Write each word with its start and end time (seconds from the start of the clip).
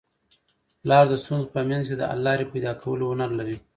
پلار 0.81 1.05
د 1.09 1.13
ستونزو 1.23 1.47
په 1.53 1.59
منځ 1.69 1.83
کي 1.89 1.95
د 1.97 2.03
حل 2.11 2.19
لاري 2.27 2.45
پیدا 2.53 2.71
کولو 2.81 3.05
هنر 3.11 3.29
لري. 3.39 3.57